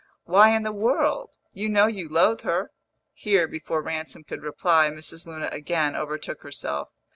[0.23, 1.29] "Why in the world?
[1.53, 2.71] You know you loathe her!"
[3.13, 5.27] Here, before Ransom could reply, Mrs.
[5.27, 6.89] Luna again overtook herself.